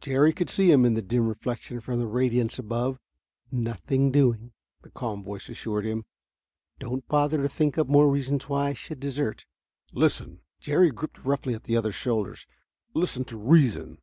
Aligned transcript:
Jerry 0.00 0.32
could 0.32 0.48
see 0.48 0.72
him 0.72 0.86
in 0.86 0.94
the 0.94 1.02
dim 1.02 1.28
reflection 1.28 1.78
from 1.78 1.98
that 1.98 2.06
radiance 2.06 2.58
above. 2.58 2.98
"Nothing 3.52 4.10
doing," 4.10 4.52
the 4.80 4.88
calm 4.88 5.22
voice 5.22 5.50
assured 5.50 5.84
him. 5.84 6.06
"Don't 6.78 7.06
bother 7.06 7.42
to 7.42 7.50
think 7.50 7.76
up 7.76 7.86
more 7.86 8.10
reasons 8.10 8.48
why 8.48 8.68
I 8.68 8.72
should 8.72 8.98
desert." 8.98 9.44
"Listen!" 9.92 10.40
Jerry 10.58 10.90
gripped 10.90 11.22
roughly 11.22 11.52
at 11.52 11.64
the 11.64 11.76
other's 11.76 11.96
shoulder. 11.96 12.34
"Listen 12.94 13.24
to 13.26 13.36
reason. 13.36 13.98